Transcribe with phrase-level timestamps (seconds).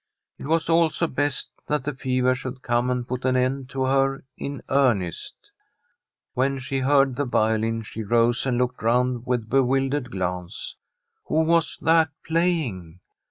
[0.39, 4.23] It was also best that the fever should come and put an end to her
[4.35, 5.51] in earnest.
[6.33, 10.75] When she heard the violin, she rose and looked round with bewildered glance.
[11.25, 12.99] Who was that playing?